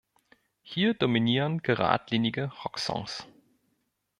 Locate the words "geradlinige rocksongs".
1.61-3.27